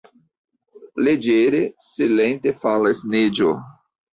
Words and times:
Leĝere, 1.07 1.61
silente 1.91 2.55
falas 2.63 3.07
neĝo. 3.13 3.55